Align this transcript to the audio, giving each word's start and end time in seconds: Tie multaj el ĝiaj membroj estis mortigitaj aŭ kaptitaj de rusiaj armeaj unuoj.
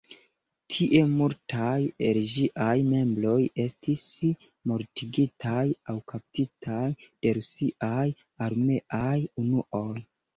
Tie 0.75 0.99
multaj 1.17 1.81
el 2.05 2.19
ĝiaj 2.29 2.71
membroj 2.93 3.35
estis 3.63 4.05
mortigitaj 4.71 5.65
aŭ 5.93 5.95
kaptitaj 6.13 6.87
de 7.03 7.35
rusiaj 7.39 8.03
armeaj 8.47 9.15
unuoj. 9.45 10.03